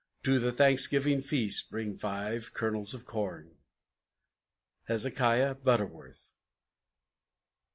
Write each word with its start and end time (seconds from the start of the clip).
To 0.23 0.39
the 0.39 0.51
Thanksgiving 0.51 1.21
Feast 1.21 1.69
bring 1.69 1.95
Five 1.95 2.55
Kernels 2.55 2.95
of 2.95 3.05
Corn! 3.05 3.55
HEZEKIAH 4.87 5.57
BUTTERWORTH. 5.63 6.31